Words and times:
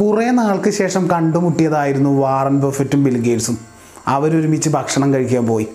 കുറേ 0.00 0.30
നാൾക്ക് 0.30 0.70
ശേഷം 0.70 1.10
കണ്ടുമുട്ടിയതായിരുന്നു 1.10 2.20
വാറൻ 2.20 2.60
ബഫറ്റും 2.60 3.04
ബിൽഗേറ്റ്സും 3.04 3.58
അവരൊരുമിച്ച് 4.06 4.68
ഭക്ഷണം 4.68 5.14
കഴിക്കാൻ 5.14 5.46
പോയി. 5.46 5.66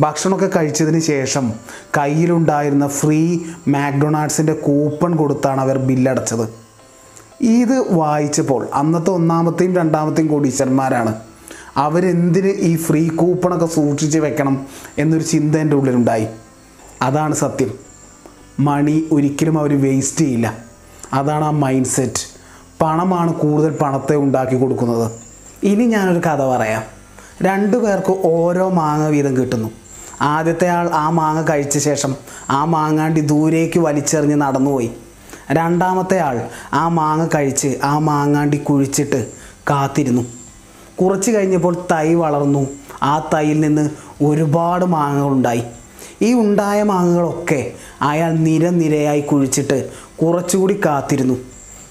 ഭക്ഷണമൊക്കെ 0.00 0.50
കഴിച്ചതിന് 0.56 1.00
ശേഷം 1.00 1.52
കയ്യിലുണ്ടായിരുന്ന 1.98 2.88
ഫ്രീ 2.88 3.38
മാക്ഡൊണാൾഡ്സിന്റെ 3.68 4.52
കൂപ്പൺ 4.52 5.16
കൊടുത്താണ് 5.16 5.60
അവർ 5.60 5.78
ബില്ലടച്ചത്. 5.78 6.48
ഇത് 7.40 7.92
വായിച്ചപ്പോൾ 7.92 8.68
അന്നത്തെ 8.74 9.10
ഒന്നാമത്തെയും 9.10 9.76
രണ്ടാമത്തെയും 9.76 10.26
കോടീശ്വരന്മാരാണ്. 10.26 11.14
അവരെന്തിന് 11.76 12.48
ഈ 12.48 12.76
ഫ്രീ 12.76 13.08
കൂപ്പണൊക്കെ 13.08 13.66
സൂക്ഷിച്ച് 13.66 14.18
വെക്കണം 14.18 14.66
എന്നൊരു 14.98 15.22
ചിന്ത 15.22 15.56
എന്റെ 15.56 15.76
ഉള്ളിലുണ്ടായി. 15.76 16.26
അതാണ് 17.02 17.34
സത്യം. 17.34 17.70
മണി 18.60 19.08
ഒരിക്കലും 19.12 19.58
അവർ 19.58 19.82
വേസ്റ്റ് 19.82 20.20
ചെയ്യില്ല. 20.20 20.58
അതാണ് 21.12 21.44
ആ 21.44 21.50
മൈൻഡ് 21.50 21.86
സെറ്റ് 21.86 22.27
പണമാണ് 22.80 23.34
കൂടുതൽ 23.34 23.70
പണത്തെ 23.70 24.16
ഉണ്ടാക്കി 24.16 24.56
കൊടുക്കുന്നത്. 24.60 25.10
ഇനി 25.62 25.84
ഞാനൊരു 25.84 26.18
കഥ 26.18 26.42
പറയാം. 26.42 26.82
രണ്ടു 27.42 27.76
പേർക്ക് 27.76 28.26
ഓരോ 28.26 28.68
മാങ്ങ 28.68 29.08
വീതം 29.08 29.36
കിട്ടുന്നു. 29.36 29.68
ആദ്യത്തെ 30.20 30.68
ആൾ 30.68 30.90
ആ 30.92 31.10
മാങ്ങ 31.10 31.44
കഴിച്ച 31.50 31.78
ശേഷം 31.78 32.16
ആ 32.50 32.64
മാങ്ങാണ്ടി 32.64 33.20
ദൂരേക്ക് 33.20 33.80
വലിച്ചെറിഞ്ഞ് 33.80 34.34
നടന്നുപോയി. 34.34 34.90
രണ്ടാമത്തെ 35.52 36.18
ആൾ 36.18 36.48
ആ 36.72 36.88
മാങ്ങ 36.88 37.28
കഴിച്ച് 37.34 37.78
ആ 37.84 37.98
മാങ്ങാണ്ടി 37.98 38.56
കുഴിച്ചിട്ട് 38.56 39.28
കാത്തിരുന്നു. 39.70 40.22
കുറച്ച് 41.00 41.30
കഴിഞ്ഞപ്പോൾ 41.30 41.76
തൈ 41.92 42.14
വളർന്നു. 42.14 42.66
ആ 43.02 43.30
തൈയിൽ 43.34 43.60
നിന്ന് 43.60 43.90
ഒരുപാട് 44.22 44.84
മാങ്ങകളുണ്ടായി 44.84 45.62
ഈ 46.22 46.34
ഉണ്ടായ 46.34 46.82
മാങ്ങകളൊക്കെ 46.82 47.72
അയാൾ 48.02 48.32
നിരനിരയായി 48.32 49.20
കുഴിച്ചിട്ട് 49.20 49.90
കുറച്ചുകൂടി 50.22 50.80
കാത്തിരുന്നു. 50.86 51.34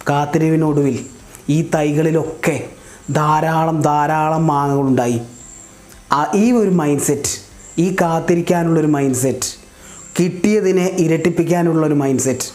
കാത്തിരിവിനൊടുവിൽ 0.09 1.05
ഈ 1.49 1.69
തൈകളിലൊക്കെ 1.75 2.55
ധാരാളം 3.11 3.81
ധാരാളം 3.81 4.47
മാങ്ങകളുണ്ടായി. 4.47 5.19
ഈ 6.35 6.51
ഒരു 6.51 6.69
മൈൻഡ് 6.69 7.01
സെറ്റ് 7.01 7.31
ഈ 7.79 7.95
കാത്തിരിക്കാനുള്ളൊരു 8.01 8.87
മൈൻഡ് 8.87 9.15
സെറ്റ് 9.15 9.49
കിട്ടിയതിനെ 10.19 10.85
ഇരട്ടിപ്പിക്കാനുള്ളൊരു 10.99 11.93
മൈൻഡ് 11.93 12.19
സെറ്റ് 12.19 12.47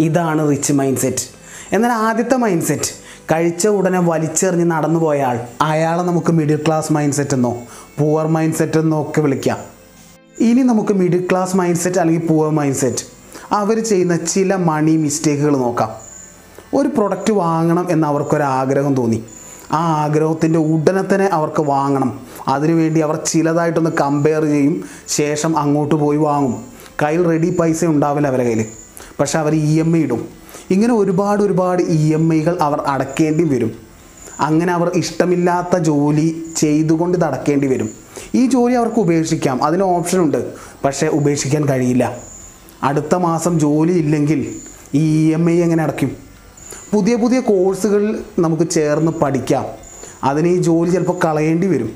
ഇതാണ് 0.00 0.50
റിച്ച് 0.50 0.72
മൈൻഡ് 0.72 0.98
സെറ്റ് 0.98 1.24
എന്നാൽ 1.72 1.92
ആദ്യത്തെ 1.92 2.36
മൈൻഡ് 2.36 2.62
സെറ്റ് 2.62 2.90
കഴിച്ച 3.32 3.66
ഉടനെ 3.68 3.98
വലിച്ചെറിഞ്ഞ് 3.98 4.66
നടന്നു 4.70 5.00
പോയ 5.00 5.38
അയാളെ 5.62 6.02
നമുക്ക് 6.02 6.32
മിഡിൽ 6.32 6.60
ക്ലാസ് 6.66 6.92
മൈൻഡ് 6.92 7.14
സെറ്റ് 7.14 7.34
എന്നോ 7.34 7.52
പുവർ 7.98 8.26
മൈൻഡ് 8.26 8.54
സെറ്റ് 8.54 8.78
എന്നോ 8.78 9.02
ഒക്കെ 9.02 9.20
വിളിക്കാം. 9.20 9.58
ഇനി 10.40 10.62
നമുക്ക് 10.62 10.92
മിഡിൽ 10.92 11.28
ക്ലാസ് 11.30 11.56
മൈൻഡ് 11.56 11.78
സെറ്റ് 11.78 11.98
അല്ലെങ്കിൽ 11.98 12.26
പുവർ 12.28 12.50
മൈൻഡ് 12.50 12.76
സെറ്റ് 12.76 13.04
അവർ 13.52 13.78
ചെയ്യുന്ന 13.84 14.16
ചില 14.16 14.56
മണി 14.70 14.96
മിസ്റ്റേക്കുകൾ 14.96 15.56
നോക്കാം. 15.56 16.07
ഒരു 16.74 16.88
പ്രൊഡക്റ്റ് 16.88 17.32
വാങ്ങണം 17.32 17.86
എന്ന് 17.90 18.06
അവർക്കൊരാഗ്രഹം 18.08 18.94
തോന്നി. 18.94 19.24
ആ 19.72 20.02
ആഗ്രഹത്തിന്റെ 20.02 20.58
ഉടനെ 20.58 21.14
തന്നെ 21.14 21.26
അവർക്ക് 21.32 21.62
വാങ്ങണം. 21.62 22.20
അതിനുവേണ്ടി 22.48 23.00
അവർ 23.00 23.16
ചിലതായിട്ടൊന്ന് 23.26 23.90
കമ്പയർ 24.00 24.44
ചെയ്യും. 24.44 24.84
ശേഷം 25.08 25.58
അങ്ങോട്ട് 25.58 25.94
പോയി 25.94 26.18
വാങ്ങും. 26.18 26.64
കയ്യിൽ 27.02 27.24
റെഡി 27.24 27.56
പൈസ 27.56 27.84
ഉണ്ടാവില്ല 27.84 28.28
അവരെ 28.28 28.44
കയ്യിൽ 28.44 28.66
പക്ഷേ 29.20 29.38
അവർ 29.38 29.54
ഇ 29.54 29.78
എം 29.78 29.96
ഐ 29.96 30.00
ഇടും. 30.00 30.28
ഇങ്ങനെ 30.70 30.94
ഒരുപാട് 30.94 31.42
ഒരുപാട് 31.42 31.82
ഇ 31.82 32.12
എം 32.12 32.34
ഐകൾ 32.34 32.58
അവർ 32.60 32.82
അടക്കേണ്ടി 32.86 33.44
വരും. 33.44 33.72
അങ്ങനെ 34.40 34.72
അവർ 34.72 34.90
ഇഷ്ടമില്ലാത്ത 34.94 35.76
ജോലി 35.76 36.44
ചെയ്തുകൊണ്ട് 36.56 37.18
ഇത് 37.18 37.24
അടക്കേണ്ടി 37.24 37.66
വരും. 37.66 37.90
ഈ 38.34 38.46
ജോലി 38.46 38.74
അവർക്ക് 38.74 39.00
ഉപേക്ഷിക്കാം. 39.00 39.64
അതിന് 39.64 39.82
ഓപ്ഷനുണ്ട് 39.82 40.52
പക്ഷേ 40.84 41.06
ഉപേക്ഷിക്കാൻ 41.06 41.68
കഴിയില്ല. 41.68 42.18
അടുത്ത 42.82 43.14
മാസം 43.14 43.60
ജോലി 43.60 43.92
ഇല്ലെങ്കിൽ 43.92 44.54
ഈ 44.94 45.28
ഇ 45.28 45.32
എം 45.32 45.50
ഐ 45.50 45.60
എങ്ങനെ 45.60 45.82
അടയ്ക്കും? 45.82 46.27
പുതിയ 46.92 47.16
പുതിയ 47.16 47.40
കോഴ്സുകൾ 47.40 48.18
നമുക്ക് 48.38 48.70
ചേർന്ന് 48.70 49.12
പഠിക്കാം. 49.12 49.64
അതിന് 50.24 50.48
ഈ 50.48 50.56
ജോലി 50.56 50.90
ചിലപ്പോൾ 50.90 51.18
കളയേണ്ടി 51.24 51.66
വരും. 51.66 51.92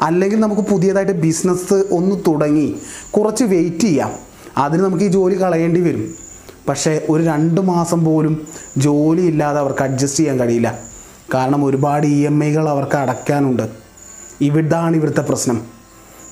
അല്ലെങ്കിൽ 0.00 0.40
നമുക്ക് 0.40 0.62
പുതിയതായിട്ട് 0.62 1.12
ബിസിനസ് 1.12 1.74
ഒന്ന് 1.74 2.16
തുടങ്ങി 2.26 2.76
കുറച്ച് 3.10 3.44
വെയിറ്റ് 3.44 3.78
ചെയ്യാം. 3.78 4.12
അതിന് 4.58 4.82
നമുക്ക് 4.82 5.04
ഈ 5.04 5.08
ജോലി 5.08 5.42
കളയേണ്ടി 5.42 5.80
വരും. 5.80 6.14
പക്ഷേ 6.68 7.06
ഒരു 7.08 7.22
രണ്ട് 7.22 7.60
മാസം 7.60 8.04
പോലും 8.04 8.46
ജോലി 8.76 9.22
ഇല്ലാതെ 9.22 9.58
അവർക്ക് 9.58 9.82
അഡ്ജസ്റ്റ് 9.82 10.18
ചെയ്യാൻ 10.18 10.40
കഴിയില്ല. 10.40 10.78
കാരണം 11.34 11.64
ഒരുപാട് 11.64 12.06
ഇ 12.06 12.24
എം 12.24 12.44
ഐകൾ 12.44 12.68
അവർക്ക് 12.68 12.96
അടയ്ക്കാനുണ്ട്. 12.96 13.68
ഇവിടാണ് 14.40 14.96
ഇവിടുത്തെ 14.96 15.20
പ്രശ്നം. 15.20 15.62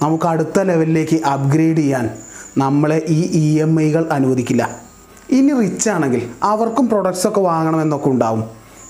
നമുക്ക് 0.03 0.25
അടുത്ത 0.25 0.60
ലെവലിലേക്ക് 0.60 1.25
അപ്ഗ്രേഡ് 1.25 1.76
ചെയ്യാൻ 1.76 2.10
നമ്മളെ 2.59 3.03
ഈ 3.09 3.22
ഇ 3.22 3.60
എം 3.60 3.81
ഐകൾ 3.81 4.09
അനുവദിക്കില്ല. 4.12 4.90
ഇനി 5.31 5.61
റിച്ച് 5.61 5.91
ആണെങ്കിൽ 5.91 6.29
അവർക്കും 6.43 6.89
പ്രൊഡക്ട്സ് 6.89 7.29
ഒക്കെ 7.29 7.41
വാങ്ങണമെന്നൊക്കെ 7.41 8.09
ഉണ്ടാവും. 8.09 8.45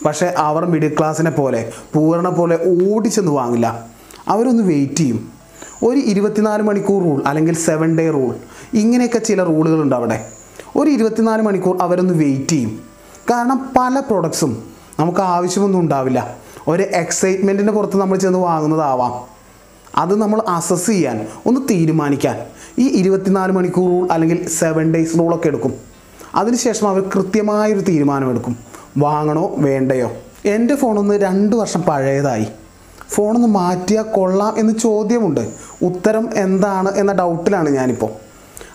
പക്ഷേ 0.04 0.34
അവർ 0.38 0.64
മിഡിൽ 0.64 0.96
ക്ലാസ്സിനെ 0.98 1.30
പോലെ 1.30 1.72
പൂർണ 1.94 2.28
പോലെ 2.28 2.58
ഓടിച്ചെന്ന് 2.64 3.32
വാങ്ങില്ല. 3.32 3.86
അവരൊന്ന് 4.28 4.62
വെയിറ്റ് 4.62 4.94
ചെയ്യും. 4.94 5.32
ഒരു 5.84 5.98
ഇരുപത്തിനാല് 5.98 6.62
മണിക്കൂർ 6.62 7.02
റൂൾ 7.02 7.22
അല്ലെങ്കിൽ 7.26 7.56
സെവൻ 7.56 7.98
ഡേ 7.98 8.10
റൂൾ 8.10 8.34
ഇങ്ങനെയൊക്കെ 8.74 9.18
ചില 9.18 9.44
റൂളുകളുണ്ട് 9.44 9.96
അവിടെ. 9.96 10.28
ഒരു 10.76 10.90
ഇരുപത്തിനാല് 10.90 11.42
മണിക്കൂർ 11.42 11.78
അവരൊന്ന് 11.82 12.14
വെയിറ്റ് 12.14 12.48
ചെയ്യും. 12.48 12.80
കാരണം 13.30 13.70
പല 13.78 14.00
പ്രൊഡക്ട്സും 14.00 14.62
നമുക്ക് 14.98 15.20
ആവശ്യമൊന്നും 15.20 15.80
ഉണ്ടാവില്ല. 15.80 16.36
ഒരു 16.68 16.82
എക്സൈറ്റ്മെന്റിന്റെ 16.82 17.72
പുറത്ത് 17.72 17.96
നമ്മൾ 17.96 18.18
ചെന്ന് 18.18 18.38
വാങ്ങുന്നതാവാം. 18.38 19.12
അത് 19.96 20.16
നമ്മൾ 20.16 20.42
അസസ് 20.48 20.86
ചെയ്യാൻ 20.86 21.26
ഒന്ന് 21.46 21.60
തീരുമാനിക്കാൻ. 21.70 22.40
ഈ 22.78 22.88
ഇരുപത്തിനാല് 22.88 23.52
മണിക്കൂർ 23.52 23.90
റൂൾ 23.90 24.08
അല്ലെങ്കിൽ 24.10 24.48
സെവൻ 24.48 24.92
ഡേയ്സ് 24.92 25.18
റൂളൊക്കെ 25.18 25.46
എടുക്കും. 25.46 25.89
അതിനുശേഷം 26.34 26.88
അവർ 26.88 27.02
കൃത്യമായൊരു 27.16 27.80
തീരുമാനമെടുക്കും. 27.80 28.56
വാങ്ങണോ 28.98 29.54
വേണ്ടയോ? 29.58 30.12
എന്റെ 30.44 30.74
ഫോണൊന്ന് 30.74 31.14
രണ്ട് 31.14 31.56
വർഷം 31.56 31.82
പഴയതായി. 31.82 32.46
ഫോണൊന്ന് 33.10 33.48
മാറ്റിയാൽ 33.48 34.02
കൊള്ളാം 34.02 34.58
എന്ന് 34.58 34.78
ചോദ്യമുണ്ട്. 34.78 35.52
ഉത്തരം 35.82 36.28
എന്താണ് 36.34 36.94
എന്ന 36.94 37.12
ഡൗട്ടിലാണ് 37.12 37.70
ഞാനിപ്പോൾ 37.70 38.10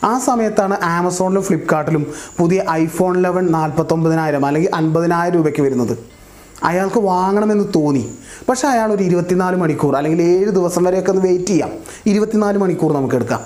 ആ 0.03 0.19
സമയത്താണ് 0.19 0.77
ആമസോണിലും 0.83 1.43
ഫ്ലിപ്കാർട്ടിലും 1.43 2.05
പുതിയ 2.39 2.65
ഐഫോൺ 2.71 3.21
ലെവൻ 3.21 3.45
നാൽപ്പത്തൊമ്പതിനായിരം 3.45 4.45
അല്ലെങ്കിൽ 4.45 4.75
അൻപതിനായിരം 4.75 5.37
രൂപയ്ക്ക് 5.37 5.61
വരുന്നത്. 5.61 5.97
അയാൾക്ക് 6.63 6.99
വാങ്ങണമെന്ന് 6.99 7.65
തോന്നി. 7.75 8.11
പക്ഷേ 8.49 8.67
അയാൾ 8.67 8.93
ഒരു 8.93 9.03
ഇരുപത്തിനാല് 9.03 9.55
മണിക്കൂർ 9.55 9.95
അല്ലെങ്കിൽ 9.95 10.23
ഏഴ് 10.23 10.49
ദിവസം 10.49 10.83
വരെയൊക്കെ 10.83 11.11
ഒന്ന് 11.11 11.23
വെയിറ്റ് 11.23 11.45
ചെയ്യാം. 11.45 11.69
ഇരുപത്തിനാല് 12.05 12.57
മണിക്കൂർ 12.57 12.93
നമുക്ക് 12.93 13.15
എടുക്കാം. 13.15 13.39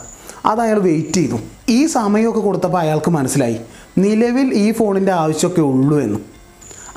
അത് 0.45 0.61
അയാൾ 0.61 0.79
വെയിറ്റ് 0.79 1.13
ചെയ്തു. 1.13 1.37
ഈ 1.69 1.85
സമയമൊക്കെ 1.85 2.39
കൊടുത്തപ്പോൾ 2.39 2.77
അയാൾക്ക് 2.77 3.11
മനസ്സിലായി. 3.11 3.59
നിലവിൽ 3.97 4.53
ഈ 4.53 4.71
ഫോണിന്റെ 4.71 5.11
ആവശ്യമൊക്കെ 5.11 5.61
ഉള്ളൂ 5.61 5.99
എന്ന്. 5.99 6.19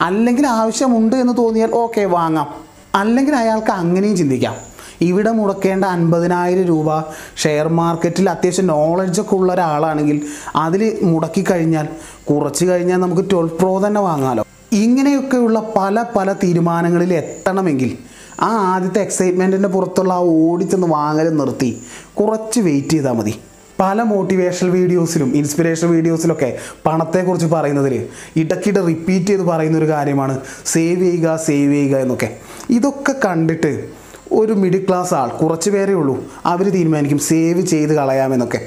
അല്ലെങ്കിൽ 0.01 0.47
ആവശ്യമുണ്ട് 0.47 1.17
എന്ന് 1.17 1.37
തോന്നിയാൽ 1.37 1.71
ഓക്കെ 1.73 2.05
വാങ്ങാം. 2.05 2.55
അല്ലെങ്കിൽ 2.95 3.37
അയാൾക്ക് 3.37 3.71
അങ്ങനെയും 3.71 4.17
ചിന്തിക്കാം. 4.17 4.73
ഇവിടെ 5.01 5.31
മുടക്കേണ്ട 5.31 5.85
അൻപതിനായിരം 5.85 6.63
രൂപ 6.63 7.01
ഷെയർ 7.37 7.69
മാർക്കറ്റിൽ 7.69 8.31
അത്യാവശ്യം 8.31 8.67
നോളജൊക്കെ 8.67 9.35
ഉള്ള 9.35 9.53
ഒരാളാണെങ്കിൽ 9.53 10.23
അതിൽ 10.57 10.99
മുടക്കി 11.03 11.45
കഴിഞ്ഞാൽ 11.51 11.89
കുറച്ച് 12.31 12.65
കഴിഞ്ഞാൽ 12.65 12.99
നമുക്ക് 12.99 13.23
ട്വൽവ് 13.31 13.51
പ്രോ 13.51 13.87
തന്നെ 13.87 14.01
വാങ്ങാമല്ലോ 14.01 14.45
ഇങ്ങനെയൊക്കെയുള്ള 14.73 15.73
പല 15.77 16.05
പല 16.17 16.33
തീരുമാനങ്ങളിൽ 16.33 17.15
എത്തണമെങ്കിൽ 17.15 17.99
ആ 18.41 18.75
ആദ്യത്തെ 18.75 19.01
എക്സൈറ്റ്മെന്റിന്റെ 19.01 19.69
പുറത്തുള്ള 19.69 20.15
ആ 20.15 20.19
ഓടിച്ചെന്ന് 20.19 20.87
വാങ്ങൽ 20.87 21.29
നിർത്തി. 21.37 21.83
കുറച്ച് 22.21 22.61
വെയിറ്റ് 22.61 22.89
ചെയ്താൽ 22.89 23.13
മതി. 23.13 23.35
പല 23.83 24.03
മോട്ടിവേഷണൽ 24.03 24.71
വീഡിയോസിലും 24.79 25.29
ഇൻസ്പിറേഷണൽ 25.41 25.91
വീഡിയോസിലൊക്കെ 25.91 26.51
പണത്തെക്കുറിച്ച് 26.87 27.49
പറയുന്നതിൽ 27.55 27.95
ഇടയ്ക്കിടെ 28.43 28.81
റിപ്പീറ്റ് 28.91 29.27
ചെയ്ത് 29.27 29.43
പറയുന്ന 29.43 29.77
ഒരു 29.79 29.89
കാര്യമാണ് 29.95 30.35
സേവ് 30.73 31.01
ചെയ്യുക 31.03 31.37
സേവ് 31.47 31.73
ചെയ്യുക 31.73 31.97
എന്നൊക്കെ. 32.05 32.29
ഇതൊക്കെ 32.71 33.15
കണ്ടിട്ട് 33.27 33.73
ഒരു 34.41 34.53
മിഡിൽ 34.53 34.83
ക്ലാസ് 34.89 35.15
ആൾ 35.15 35.29
കുറച്ച് 35.29 35.71
പേരേ 35.71 35.93
ഉള്ളൂ 35.93 36.15
അവർ 36.47 36.67
തീരുമാനിക്കും 36.77 37.19
സേവ് 37.31 37.63
ചെയ്ത് 37.73 37.93
കളയാമെന്നൊക്കെ 37.93 38.61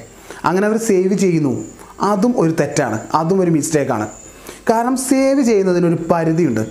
അങ്ങനെ 0.45 0.65
അവർ 0.67 0.77
സേവ് 0.89 1.15
ചെയ്യുന്നു. 1.23 1.53
അതും 2.01 2.33
ഒരു 2.37 2.53
തെറ്റാണ്. 2.59 2.97
അതും 3.13 3.41
ഒരു 3.41 3.51
മിസ്റ്റേക്കാണ് 3.51 4.07
കാരണം 4.69 4.95
സേവ് 5.09 5.41
ചെയ്യുന്നതിനൊരു 5.41 5.97
പരിധിയുണ്ട്. 6.11 6.63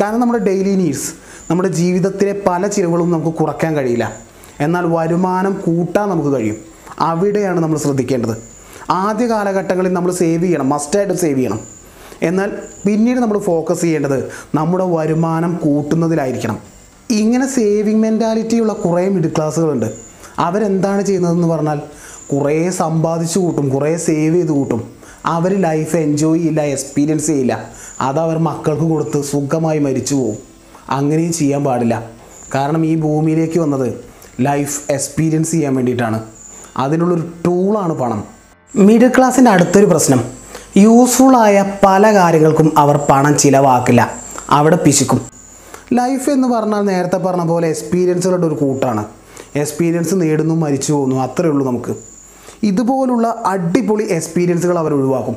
കാരണം 0.00 0.20
നമ്മുടെ 0.20 0.40
ഡെയിലി 0.44 0.74
നീഡ്സ് 0.82 1.10
നമ്മുടെ 1.50 1.68
ജീവിതത്തിലെ 1.68 2.42
പല 2.46 2.66
ചിലവുകളും 2.66 3.10
നമുക്ക് 3.10 3.32
കുറയ്ക്കാൻ 3.38 3.72
കഴിയില്ല. 3.76 4.06
എന്നാൽ 4.60 4.84
വരുമാനം 4.96 5.52
കൂട്ടാൻ 5.66 6.08
നമുക്ക് 6.08 6.30
കഴിയും. 6.36 6.73
അവിടെയാണ് 6.98 7.60
നമ്മൾ 7.60 7.78
ശ്രദ്ധിക്കേണ്ടത്. 7.78 8.36
ആദ്യ 8.90 9.26
കാലഘട്ടങ്ങളിൽ 9.26 9.92
നമ്മൾ 9.92 10.12
സേവ് 10.12 10.42
ചെയ്യണം 10.42 10.68
മസ്റ്റായിട്ട് 10.68 11.14
സേവ് 11.14 11.38
ചെയ്യണം. 11.38 11.60
എന്നാൽ 12.22 12.52
പിന്നീട് 12.86 13.18
നമ്മൾ 13.18 13.38
ഫോക്കസ് 13.38 13.80
ചെയ്യേണ്ടത് 13.80 14.30
നമ്മുടെ 14.54 14.84
വരുമാനം 14.84 15.56
കൂട്ടുന്നതിലായിരിക്കണം. 15.56 16.58
ഇങ്ങനെ 17.10 17.46
സേവിങ് 17.46 18.02
മെന്റാലിറ്റിയുള്ള 18.02 18.72
കുറേ 18.72 19.08
മിഡിൽ 19.08 19.28
ക്ലാസ്സുകളുണ്ട് 19.28 19.94
അവരെന്താണ് 20.38 21.02
ചെയ്യുന്നതെന്ന് 21.02 21.48
പറഞ്ഞാൽ 21.48 21.80
കുറേ 22.32 22.70
സമ്പാദിച്ചു 22.70 23.38
കൂട്ടും 23.38 23.68
കുറേ 23.68 23.96
സേവ് 23.96 24.34
ചെയ്ത് 24.34 24.48
കൂട്ടും. 24.48 24.90
അവർ 25.26 25.60
ലൈഫ് 25.60 25.96
എൻജോയ് 25.96 26.38
ചെയ്യില്ല 26.38 26.62
എക്സ്പീരിയൻസ് 26.62 27.26
ചെയ്യില്ല. 27.26 27.70
അതവർ 28.00 28.38
മക്കൾക്ക് 28.38 28.82
കൊടുത്ത് 28.82 29.22
സുഖമായി 29.22 29.78
മരിച്ചു 29.78 30.14
പോകും 30.14 30.36
അങ്ങനെയും 30.90 31.32
ചെയ്യാൻ 31.32 31.64
പാടില്ല. 31.64 32.10
കാരണം 32.54 32.86
ഈ 32.86 32.96
ഭൂമിയിലേക്ക് 32.96 33.58
വന്നത് 33.58 33.94
ലൈഫ് 34.40 34.92
എക്സ്പീരിയൻസ് 34.92 35.50
ചെയ്യാൻ 35.50 35.74
വേണ്ടിയിട്ടാണ്. 35.74 36.33
അതിനുള്ളൊരു 36.76 37.22
ടൂളാണ് 37.46 37.92
പണം. 37.92 38.24
മിഡിൽ 38.76 39.12
ക്ലാസ്സിന്റെ 39.18 39.50
അടുത്തൊരു 39.50 39.86
പ്രശ്നം. 39.86 40.24
യൂസ്ഫുള്ളായ 40.76 41.72
പല 41.86 42.14
കാര്യങ്ങൾക്കും 42.14 42.78
അവർ 42.78 43.00
പണം 43.10 43.38
ചിലവാക്കില്ല. 43.38 44.10
അവിടെ 44.50 44.76
പിശുക്കും. 44.76 45.20
ലൈഫ് 45.92 46.30
എന്ന് 46.30 46.48
പറഞ്ഞാൽ 46.48 46.82
നേരത്തെ 46.82 47.16
പറഞ്ഞ 47.16 47.44
പോലെ 47.44 47.68
എക്സ്പീരിയൻസുകളുടെ 47.68 48.46
ഒരു 48.46 48.54
കൂട്ടാണ്. 48.54 49.04
എക്സ്പീരിയൻസ് 49.56 50.14
നേടുന്നു 50.14 50.54
മരിച്ചു 50.54 50.92
പോകുന്നു 50.92 51.16
അത്രയേ 51.16 51.50
ഉള്ളൂ 51.50 51.66
നമുക്ക്. 51.66 51.94
ഇതുപോലുള്ള 52.62 53.42
അടിപൊളി 53.46 54.04
എക്സ്പീരിയൻസുകൾ 54.04 54.78
അവർ 54.78 54.94
ഒഴിവാക്കും. 54.94 55.36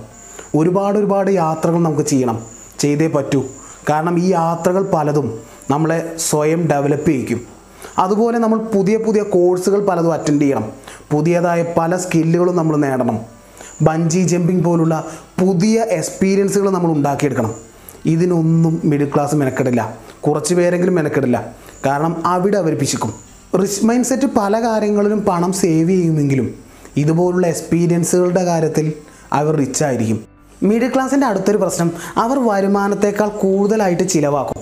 ഒരുപാട് 0.55 0.99
ഒരുപാട് 0.99 1.31
യാത്രകൾ 1.31 1.79
നമുക്ക് 1.79 2.01
ചെയ്യണം. 2.01 2.43
ചെയ്തേ 2.79 3.07
പറ്റൂ. 3.07 3.43
കാരണം 3.89 4.19
ഈ 4.19 4.31
യാത്രകൾ 4.31 4.91
പലതും 4.93 5.39
നമ്മളെ 5.69 6.15
സ്വയം 6.17 6.67
ഡെവലപ്പ് 6.67 7.09
ചെയ്യിക്കും. 7.09 7.41
അതുപോലെ 7.97 8.37
നമ്മൾ 8.37 8.57
പുതിയ 8.57 8.97
പുതിയ 8.97 9.23
കോഴ്സുകൾ 9.23 9.85
പലതും 9.85 10.13
അറ്റൻഡ് 10.13 10.41
ചെയ്യണം. 10.41 10.71
പുതിയതായ 11.11 11.65
പല 11.77 11.97
സ്കില്ലുകളും 11.97 12.55
നമ്മൾ 12.55 12.77
നേടണം. 12.77 13.19
ബഞ്ചി 13.81 14.19
ജമ്പിങ് 14.19 14.63
പോലുള്ള 14.63 15.05
പുതിയ 15.41 15.81
എക്സ്പീരിയൻസുകൾ 15.81 16.69
നമ്മൾ 16.69 16.91
ഉണ്ടാക്കിയെടുക്കണം. 16.91 17.53
ഇതിനൊന്നും 18.05 18.81
മിഡിൽ 18.83 19.11
ക്ലാസ് 19.15 19.35
മെനക്കെടില്ല. 19.35 19.97
കുറച്ച് 20.27 20.55
പേരെങ്കിലും 20.55 20.95
മെനക്കെടില്ല. 20.95 21.53
കാരണം 21.85 22.27
അവിടെ 22.27 22.57
അവർ 22.57 22.79
പിശിക്കും. 22.79 23.13
റിച്ച് 23.61 23.85
മൈൻഡ് 23.85 24.05
സെറ്റ് 24.05 24.25
പല 24.37 24.61
കാര്യങ്ങളിലും 24.61 25.21
പണം 25.21 25.53
സേവ് 25.53 25.89
ചെയ്യുമെങ്കിലും 25.89 26.53
ഇതുപോലുള്ള 26.97 27.47
എക്സ്പീരിയൻസുകളുടെ 27.47 28.43
കാര്യത്തിൽ 28.43 28.93
അവർ 29.33 29.55
റിച്ച് 29.55 29.83
ആയിരിക്കും. 29.83 30.23
മിഡിൽ 30.63 30.89
ക്ലാസ്സിന്റെ 30.95 31.27
അടുത്തൊരു 31.27 31.57
പ്രശ്നം 31.57 31.91
അവർ 32.17 32.47
വരുമാനത്തേക്കാൾ 32.47 33.29
കൂടുതലായിട്ട് 33.29 34.09
ചിലവാക്കും. 34.09 34.61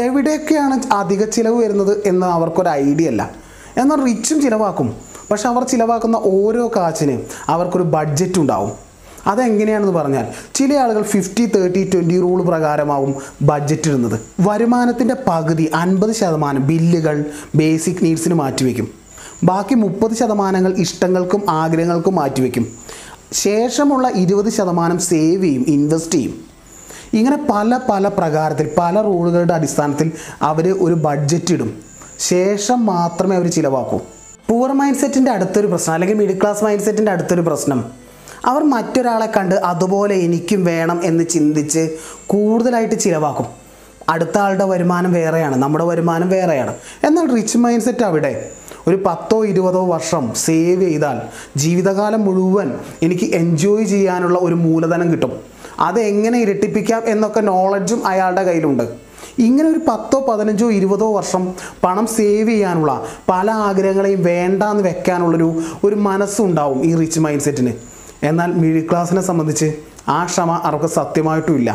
എവിടെയൊക്കെയാണ് 0.00 0.92
അധിക 0.92 1.24
ചിലവ് 1.24 1.62
വരുന്നത് 1.62 2.08
എന്ന് 2.08 2.26
അവർക്കൊരു 2.26 2.68
ഐഡിയ 2.68 3.08
അല്ല. 3.08 3.30
എന്നാൽ 3.76 4.04
റിച്ചും 4.04 4.40
ചിലവാക്കും. 4.40 5.07
പക്ഷെ 5.30 5.48
അവർ 5.48 5.64
ചിലവാക്കുന്ന 5.64 6.20
ഓരോ 6.24 6.70
കാശിന് 6.76 7.20
അവർക്കൊരു 7.48 7.82
ബഡ്ജറ്റ് 7.82 8.38
ഉണ്ടാവും. 8.38 8.72
അതെങ്ങനെയാണെന്ന് 9.26 9.92
പറഞ്ഞാൽ 9.92 10.26
ചില 10.54 10.74
ആളുകൾ 10.74 11.02
ഫിഫ്റ്റി 11.02 11.46
തേർട്ടി 11.46 11.90
ട്വന്റി 11.94 12.20
റൂൾ 12.20 12.42
പ്രകാരമാവും 12.42 13.14
ബഡ്ജറ്റ് 13.42 13.88
ഇടുന്നത്. 13.88 14.20
വരുമാനത്തിന്റെ 14.40 15.16
പകുതി 15.26 15.70
അൻപത് 15.74 16.12
ശതമാനം 16.12 16.66
ബില്ലുകൾ 16.66 17.24
ബേസിക് 17.54 17.96
നീഡ്സിന് 18.02 18.34
മാറ്റിവെക്കും. 18.34 18.88
ബാക്കി 19.44 19.74
മുപ്പത് 19.74 20.14
ശതമാനങ്ങൾ 20.14 20.74
ഇഷ്ടങ്ങൾക്കും 20.74 21.42
ആഗ്രഹങ്ങൾക്കും 21.48 22.14
മാറ്റിവെക്കും. 22.14 22.66
ശേഷമുള്ള 23.32 24.08
ഇരുപത് 24.08 24.50
ശതമാനം 24.50 24.98
സേവ് 24.98 25.44
ചെയ്യും 25.44 25.64
ഇൻവെസ്റ്റ് 25.68 26.12
ചെയ്യും. 26.12 26.34
ഇങ്ങനെ 27.12 27.46
പല 27.50 27.80
പല 27.90 28.08
പ്രകാരത്തിൽ 28.08 28.70
പല 28.78 29.00
റൂളുകളുടെ 29.00 29.54
അടിസ്ഥാനത്തിൽ 29.54 30.12
അവർ 30.42 30.78
ഒരു 30.80 30.94
ബഡ്ജറ്റ് 30.94 31.54
ഇടും. 31.54 31.78
ശേഷം 32.18 32.86
മാത്രമേ 32.86 33.36
അവർ 33.36 33.50
ചിലവാക്കൂ. 33.50 34.00
പൂർ 34.50 34.72
മൈൻഡ് 34.72 34.96
സെറ്റിന്റെ 34.96 35.30
അടുത്തൊരു 35.30 35.66
പ്രശ്നം 35.66 35.94
അല്ലെങ്കിൽ 35.94 36.16
മിഡിൽ 36.16 36.38
ക്ലാസ് 36.42 36.64
മൈൻഡ് 36.64 36.82
സെറ്റിന്റെ 36.82 37.12
അടുത്തൊരു 37.12 37.40
പ്രശ്നം. 37.40 37.84
അവർ 38.46 38.62
മറ്റൊരാളെ 38.64 39.26
കണ്ട് 39.26 39.54
അതുപോലെ 39.54 40.14
എനിക്കും 40.14 40.64
വേണം 40.64 41.00
എന്ന് 41.04 41.24
ചിന്തിച്ച് 41.24 41.96
കൂടുതലായിട്ട് 42.26 42.94
ചിലവാക്കും. 42.94 43.46
അടുത്ത 44.08 44.38
ആളുടെ 44.38 44.64
വരുമാനം 44.64 45.12
വേറെയാണ് 45.12 45.56
നമ്മുടെ 45.56 45.84
വരുമാനം 45.84 46.28
വേറെയാണ്. 46.28 46.74
എന്നാൽ 47.04 47.34
റിച്ച് 47.34 47.58
മൈൻഡ് 47.58 47.82
സെറ്റ് 47.82 48.04
അവിടെ 48.04 48.50
ഒരു 48.86 49.02
പത്തോ 49.06 49.44
ഇരുപതോ 49.44 49.86
വർഷം 49.86 50.34
സേവ് 50.34 50.82
ചെയ്താൽ 50.82 51.20
ജീവിതകാലം 51.56 52.24
മുഴുവൻ 52.24 52.72
എനിക്ക് 53.02 53.34
എൻജോയ് 53.34 53.84
ചെയ്യാനുള്ള 53.84 54.38
ഒരു 54.42 54.54
മൂലധനം 54.54 55.12
കിട്ടും. 55.12 55.32
അത് 55.80 56.00
എങ്ങനെ 56.00 56.40
ഇരട്ടിപ്പിക്കാം 56.40 57.02
എന്നൊക്കെ 57.06 57.40
നോളജും 57.40 58.06
അയാളുടെ 58.06 58.42
കയ്യിലുണ്ട്. 58.42 59.07
ഇങ്ങനെ 59.38 59.68
ഒരു 59.68 59.80
പത്തോ 59.88 60.18
പതിനഞ്ചോ 60.28 60.70
ഇരുപതോ 60.70 61.08
വർഷം 61.12 61.42
പണം 61.84 62.06
സേവ് 62.06 62.48
ചെയ്യാനുള്ള 62.48 62.92
പല 63.28 63.50
ആഗ്രഹങ്ങളെയും 63.50 64.22
വേണ്ടാന്ന് 64.22 64.82
വെക്കാനുള്ളൊരു 64.82 65.62
ഒരു 65.84 65.96
മനസ്സുണ്ടാവും 65.96 66.84
ഈ 66.84 66.94
റിച്ച് 66.94 67.20
മൈൻഡ് 67.20 67.42
സെറ്റിന് 67.42 67.72
എന്നാൽ 68.22 68.52
മിഡിൽ 68.52 68.88
ക്ലാസ്സിനെ 68.90 69.20
സംബന്ധിച്ച് 69.20 69.68
ആ 70.08 70.24
ക്ഷമ 70.24 70.50
അവർക്ക് 70.64 70.86
സത്യമായിട്ടും 70.86 71.56
ഇല്ല 71.56 71.70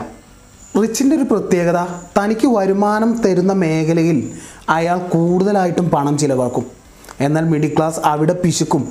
റിച്ചിന്റെ 0.82 1.16
ഒരു 1.16 1.24
പ്രത്യേകത 1.24 1.80
തനിക്ക് 2.18 2.48
വരുമാനം 2.48 3.22
തരുന്ന 3.22 3.54
മേഖലയിൽ 3.54 4.20
അയാൾ 4.70 4.98
കൂടുതലായിട്ടും 4.98 5.90
പണം 5.90 6.18
ചിലവാക്കും. 6.18 6.66
എന്നാൽ 7.20 7.46
മിഡിൽ 7.50 7.76
ക്ലാസ് 7.76 8.00
അവിടെ 8.06 8.34
പിശുക്കും. 8.34 8.84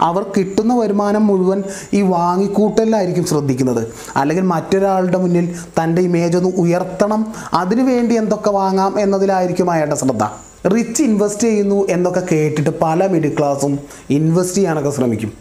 അവർ 0.00 0.22
കിട്ടുന്ന 0.36 0.78
വരുമാനം 0.78 1.26
മുഴുവൻ 1.26 1.62
ഈ 1.92 2.02
വാങ്ങിക്കൂട്ടലിലായിരിക്കും 2.02 3.24
ശ്രദ്ധിക്കുന്നത്. 3.24 3.88
അല്ലെങ്കിൽ 4.16 4.44
മറ്റൊരാളുടെ 4.44 5.18
മുന്നിൽ 5.18 5.54
തന്റെ 5.82 6.02
ഇമേജ് 6.02 6.36
ഒന്ന് 6.36 6.50
ഉയർത്തണം. 6.56 7.32
അതിനുവേണ്ടി 7.54 8.14
എന്തൊക്കെ 8.14 8.50
വാങ്ങാം 8.50 9.00
എന്നതിലായിരിക്കും 9.00 9.70
അയാളുടെ 9.70 9.96
ശ്രദ്ധ. 9.96 10.24
റിച്ച് 10.68 11.02
ഇൻവെസ്റ്റ് 11.02 11.42
ചെയ്യുന്നു 11.42 11.88
എന്നൊക്കെ 11.88 12.22
കേട്ടിട്ട് 12.32 12.80
പല 12.80 13.06
മിഡിൽ 13.06 13.36
ക്ലാസ്സും 13.38 13.78
ഇൻവെസ്റ്റ് 14.10 14.56
ചെയ്യാനൊക്കെ 14.56 14.90
ശ്രമിക്കും. 14.90 15.32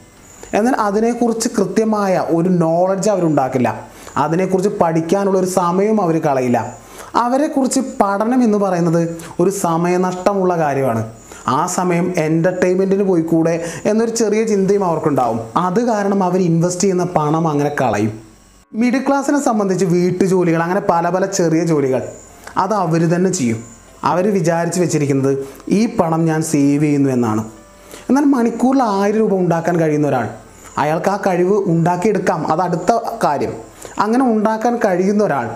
എന്നാൽ 0.54 0.76
അതിനെക്കുറിച്ച് 0.76 1.50
കൃത്യമായ 1.58 2.26
ഒരു 2.30 2.50
നോളജ് 2.50 3.10
അവരുണ്ടാക്കില്ല. 3.10 3.88
അതിനെക്കുറിച്ച് 4.18 4.70
പഠിക്കാനുള്ള 4.82 5.40
ഒരു 5.40 5.46
സമയവും 5.46 6.02
അവർ 6.02 6.22
കളയില്ല. 6.22 6.78
അവരെക്കുറിച്ച് 7.16 7.80
പഠനം 8.02 8.44
എന്ന് 8.44 8.58
പറയുന്നത് 8.58 9.18
ഒരു 9.40 9.50
സമയനഷ്ടമുള്ള 9.50 10.58
കാര്യമാണ്. 10.58 11.19
ആ 11.50 11.66
സമയം 11.66 12.14
എന്റർടൈൻമെന്റിന് 12.18 13.22
കൂടെ 13.22 13.66
എന്നൊരു 13.86 14.12
ചെറിയ 14.12 14.44
ചിന്തയും 14.44 14.86
അവർക്കുണ്ടാവും. 14.86 15.40
അത് 15.56 15.86
കാരണം 15.86 16.24
അവർ 16.24 16.38
ഇൻവെസ്റ്റ് 16.38 16.84
ചെയ്യുന്ന 16.84 17.04
പണം 17.04 17.48
അങ്ങനെ 17.48 17.72
കളയും. 17.82 18.12
മിഡിൽ 18.74 19.02
ക്ലാസ്സിനെ 19.08 19.40
സംബന്ധിച്ച് 19.42 19.86
വീട്ടുജോലികൾ 19.86 20.64
അങ്ങനെ 20.64 20.82
പല 20.90 21.10
പല 21.10 21.26
ചെറിയ 21.26 21.64
ജോലികൾ 21.64 22.02
അത് 22.58 22.74
അവർ 22.74 23.02
തന്നെ 23.02 23.32
ചെയ്യും. 23.32 23.64
അവർ 24.04 24.34
വിചാരിച്ച് 24.34 24.82
വെച്ചിരിക്കുന്നത് 24.82 25.38
ഈ 25.70 25.96
പണം 25.96 26.26
ഞാൻ 26.26 26.42
സേവ് 26.42 26.84
ചെയ്യുന്നു 26.84 27.10
എന്നാണ്. 27.10 27.44
എന്നാൽ 28.10 28.24
മണിക്കൂറിൽ 28.24 28.84
ആയിരം 28.84 29.18
രൂപ 29.18 29.34
ഉണ്ടാക്കാൻ 29.34 29.80
കഴിയുന്ന 29.80 30.08
ഒരാൾ 30.08 30.30
അയാൾക്ക് 30.78 31.10
ആ 31.10 31.20
കഴിവ് 31.28 31.64
ഉണ്ടാക്കിയെടുക്കാം. 31.66 32.52
അത് 32.52 32.62
അടുത്ത 32.62 33.00
കാര്യം. 33.24 33.54
അങ്ങനെ 34.00 34.26
ഉണ്ടാക്കാൻ 34.26 34.80
കഴിയുന്ന 34.86 35.24
ഒരാൾ 35.24 35.50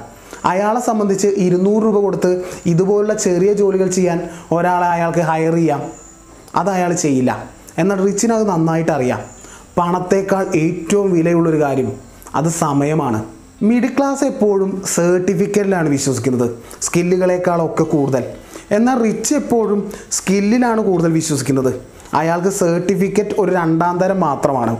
അയാളെ 0.45 0.79
സംബന്ധിച്ച് 0.79 1.27
ഇരുന്നൂറ് 1.27 1.83
രൂപ 1.83 1.95
കൊടുത്ത് 1.95 2.43
ഇതുപോലുള്ള 2.65 3.13
ചെറിയ 3.13 3.53
ജോലികൾ 3.53 3.87
ചെയ്യാൻ 3.87 4.29
ഒരാളെ 4.51 4.87
അയാൾക്ക് 4.87 5.19
ഹയർ 5.19 5.55
ചെയ്യാം. 5.55 5.83
അത് 6.55 6.69
അയാൾ 6.69 6.93
ചെയ്യില്ല. 6.93 7.43
എന്നാൽ 7.77 8.03
റിച്ചിന് 8.05 8.33
അത് 8.33 8.49
നന്നായിട്ട് 8.49 8.91
അറിയാം. 8.91 9.19
പണത്തേക്കാൾ 9.77 10.47
ഏറ്റവും 10.55 11.13
വിലയുള്ളൊരു 11.13 11.61
കാര്യം 11.61 11.93
അത് 12.35 12.49
സമയമാണ്. 12.49 13.23
മിഡിൽ 13.61 13.89
ക്ലാസ് 13.97 14.23
എപ്പോഴും 14.23 14.83
സർട്ടിഫിക്കറ്റിലാണ് 14.85 15.89
വിശ്വസിക്കുന്നത്. 15.89 16.51
സ്കില്ലുകളെക്കാളൊക്കെ 16.81 17.83
കൂടുതൽ. 17.83 18.23
എന്നാൽ 18.71 19.03
റിച്ച് 19.03 19.35
എപ്പോഴും 19.35 19.91
സ്കില്ലിലാണ് 20.11 20.81
കൂടുതൽ 20.81 21.11
വിശ്വസിക്കുന്നത്. 21.11 21.73
അയാൾക്ക് 22.13 22.49
സർട്ടിഫിക്കറ്റ് 22.49 23.29
ഒരു 23.39 23.51
രണ്ടാം 23.51 23.99
തരം 23.99 24.19
മാത്രമാണ്. 24.19 24.77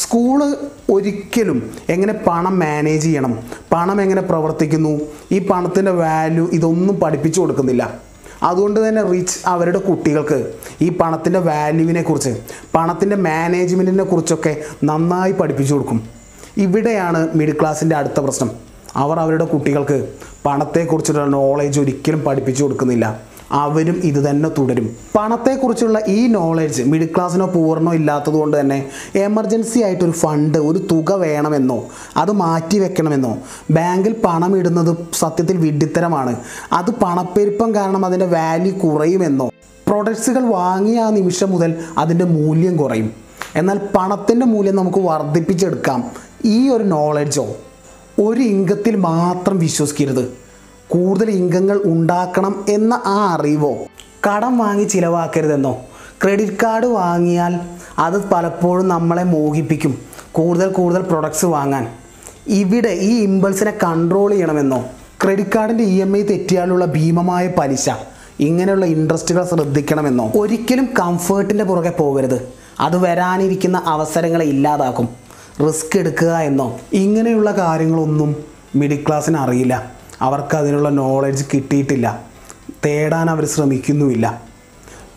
സ്കൂൾ 0.00 0.56
ഒരിക്കലും 0.90 1.70
എങ്ങനെ 1.88 2.12
പണം 2.26 2.58
മാനേജ് 2.58 3.02
ചെയ്യണം? 3.02 3.38
പണം 3.72 4.02
എങ്ങനെ 4.02 4.22
പ്രവർത്തിക്കുന്നു? 4.22 5.00
ഈ 5.32 5.38
പണത്തിന്റെ 5.38 5.92
വാല്യൂ 5.92 6.48
ഇതൊന്നും 6.52 7.00
പഠിപ്പിച്ചു 7.00 7.40
കൊടുക്കുന്നില്ല. 7.40 7.94
അതുകൊണ്ട് 8.42 8.88
തന്നെ 8.88 9.02
റിച്ച് 9.02 9.38
അവരുടെ 9.46 9.78
കുട്ടികൾക്ക് 9.78 10.52
ഈ 10.80 10.88
പണത്തിന്റെ 10.88 11.38
വാല്യൂവിനെ 11.38 12.02
കുറിച്ച് 12.02 12.40
പണത്തിന്റെ 12.74 13.16
മാനേജ്മെന്റിനെ 13.16 14.04
കുറിച്ചൊക്കെ 14.04 14.56
നന്നായി 14.84 15.32
പഠിപ്പിച്ചു 15.32 15.74
കൊടുക്കും. 15.74 16.08
ഇവിടെയാണ് 16.56 17.28
മിഡിൽ 17.34 17.60
ക്ലാസ്സിന്റെ 17.60 17.96
അടുത്ത 17.96 18.20
പ്രശ്നം. 18.20 18.50
അവർ 18.96 19.18
അവരുടെ 19.18 19.44
കുട്ടികൾക്ക് 19.44 20.12
പണത്തെക്കുറിച്ചുള്ള 20.46 21.24
നോളേജ് 21.24 21.80
ഒരിക്കലും 21.80 22.20
പഠിപ്പിച്ചു 22.20 22.62
കൊടുക്കുന്നില്ല. 22.62 23.29
അവരും 23.52 24.00
ഇത് 24.04 24.30
തന്നെ 24.30 24.48
തുടരും. 24.58 24.96
പണത്തെക്കുറിച്ചുള്ള 25.16 26.00
ഈ 26.08 26.26
നോളേജ് 26.26 26.82
മിഡിൽ 26.82 27.08
ക്ലാസ്സിനോ 27.16 27.46
പൂർണോ 27.46 27.94
ഇല്ലാത്തതുകൊണ്ട് 27.94 28.60
തന്നെ 28.60 28.88
എമർജൻസി 29.14 29.78
ആയിട്ടൊരു 29.78 30.10
ഫണ്ട് 30.10 30.58
ഒരു 30.58 30.78
തുക 30.78 31.12
വേണമെന്നോ 31.12 31.88
അത് 32.16 32.32
മാറ്റി 32.32 32.78
വെക്കണമെന്നോ 32.78 33.38
ബാങ്കിൽ 33.70 34.16
പണം 34.24 34.56
ഇടുന്നത് 34.56 34.96
സത്യത്തിൽ 35.12 35.56
വിഡ്ഢിത്തരമാണ്. 35.56 36.36
അത് 36.72 36.90
പണപ്പെരുപ്പം 36.90 37.74
കാരണം 37.74 38.06
അതിന്റെ 38.06 38.26
വാല്യൂ 38.26 38.78
കുറയുമെന്നോ 38.78 39.50
പ്രൊഡക്ട്സുകൾ 39.86 40.40
വാങ്ങിയ 40.40 41.00
ആ 41.00 41.10
നിമിഷം 41.10 41.50
മുതൽ 41.50 41.74
അതിന്റെ 41.98 42.24
മൂല്യം 42.24 42.76
കുറയും. 42.76 43.10
എന്നാൽ 43.54 43.80
പണത്തിന്റെ 43.96 44.46
മൂല്യം 44.46 44.76
നമുക്ക് 44.76 44.98
വർദ്ധിപ്പിച്ചെടുക്കാം. 44.98 46.04
ഈ 46.44 46.68
ഒരു 46.68 46.84
നോളജോ 46.84 47.46
ഒരു 48.22 48.40
ഇംഗത്തിൽ 48.40 48.96
മാത്രം 48.96 49.58
വിശ്വസിക്കരുത്. 49.58 50.49
കൂടുതൽ 50.90 51.30
ഇംഗങ്ങൾ 51.30 51.80
ഉണ്ടാക്കണം 51.84 52.64
എന്ന 52.68 53.02
ആ 53.06 53.36
അറിവോ? 53.40 53.74
കടം 54.26 54.58
വാങ്ങി 54.58 54.84
ചിലവാക്കരുതെന്നോ? 54.84 55.78
ക്രെഡിറ്റ് 56.22 56.52
കാർഡ് 56.62 56.86
വാങ്ങിയാൽ 56.86 57.60
അത് 57.98 58.30
പലപ്പോഴും 58.30 58.88
നമ്മളെ 58.88 59.22
മോഹിപ്പിക്കും 59.22 59.98
കൂടുതൽ 60.32 60.68
കൂടുതൽ 60.68 61.00
പ്രൊഡക്ട്സ് 61.00 61.46
വാങ്ങാൻ. 61.46 61.88
ഇവിടെ 62.46 62.88
ഈ 62.88 63.22
ഇമ്പൾസിനെ 63.22 63.70
കൺട്രോൾ 63.70 64.30
ചെയ്യണമെന്നോ? 64.30 64.84
ക്രെഡിറ്റ് 65.24 65.50
കാർഡിന്റെ 65.54 65.84
ഇ 65.84 66.00
എം 66.00 66.16
ഐ 66.16 66.22
തെറ്റിയാലുള്ള 66.22 66.84
ഭീമമായ 66.84 67.52
പലിശ 67.58 67.90
ഇങ്ങനെയുള്ള 68.40 68.86
ഇൻട്രസ്റ്റുകൾ 68.86 69.44
ശ്രദ്ധിക്കണമെന്നോ? 69.44 70.32
ഒരിക്കലും 70.36 70.88
കംഫേർട്ടിന്റെ 71.00 71.64
പുറകെ 71.64 71.90
പോകരുത്. 71.90 72.52
അത് 72.80 72.96
വരാനിരിക്കുന്ന 72.96 73.82
അവസരങ്ങളെ 73.86 74.44
ഇല്ലാതാക്കും. 74.44 75.08
റിസ്ക് 75.66 75.98
എടുക്കുക 75.98 76.38
എന്നോ? 76.38 76.78
ഇങ്ങനെയുള്ള 76.92 77.50
കാര്യങ്ങളൊന്നും 77.50 78.36
മിഡിൽ 78.76 79.04
ക്ലാസ്സിന് 79.08 79.36
അറിയില്ല. 79.36 79.99
അവർക്ക് 80.20 80.56
അതിനുള്ള 80.56 80.88
നോളജ് 80.88 81.44
കിട്ടിയിട്ടില്ല. 81.54 82.24
തേടാൻ 82.86 83.30
അവർ 83.30 83.44
ശ്രമിക്കുന്നുമില്ല. 83.44 84.42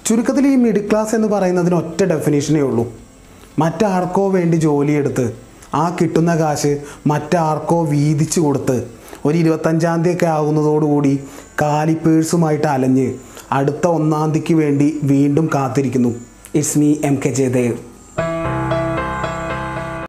ചുരുക്കത്തിൽ 0.05 0.47
ഈ 0.47 0.55
മിഡിൽ 0.55 0.89
ക്ലാസ് 0.91 1.15
എന്ന് 1.15 1.27
പറയുന്നതിന് 1.27 1.75
ഒറ്റ 1.75 2.03
ഡെഫിനേഷനേ 2.03 2.61
ഉള്ളൂ. 2.61 2.93
മറ്റാർക്കോ 3.59 4.29
വേണ്ടി 4.29 4.57
ജോലിയെടുത്ത് 4.57 5.33
ആ 5.75 5.97
കിട്ടുന്ന 6.01 6.35
കാശ് 6.35 6.77
മറ്റാർക്കോ 7.07 7.85
വീതിച്ചു 7.85 8.39
കൊടുത്ത് 8.41 8.87
ഒരു 9.25 9.37
ഇരുപത്തഞ്ചാം 9.37 10.03
തീയതി 10.03 10.15
ഒക്കെ 10.15 10.25
ആകുന്നതോടുകൂടി 10.25 11.19
കാലിപ്പേഴ്സുമായിട്ട് 11.61 12.67
അലഞ്ഞ് 12.67 13.13
അടുത്ത 13.51 13.87
ഒന്നാം 13.87 14.31
തീയതിക്ക് 14.31 14.53
വേണ്ടി 14.53 14.99
വീണ്ടും 15.03 15.49
കാത്തിരിക്കുന്നു. 15.55 16.09
It's 16.55 16.77
me 16.77 16.95
M 17.03 17.19
K 17.25 17.29
Jayadev 17.29 17.92